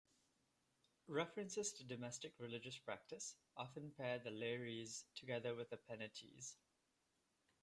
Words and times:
References 1.07 1.73
to 1.73 1.83
domestic 1.83 2.33
religious 2.39 2.75
practice 2.79 3.35
often 3.55 3.91
pair 3.91 4.17
the 4.17 4.31
Lares 4.31 5.05
together 5.13 5.53
with 5.53 5.69
the 5.69 5.77
Penates. 5.77 6.55